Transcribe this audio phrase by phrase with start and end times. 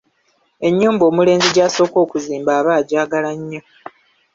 [0.67, 3.61] Ennyumba omulenzi gy’asooka okuzimba aba ajaagala nnyo.